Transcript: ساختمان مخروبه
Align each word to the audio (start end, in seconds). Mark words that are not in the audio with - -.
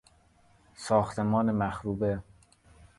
ساختمان 0.75 1.51
مخروبه 1.51 2.21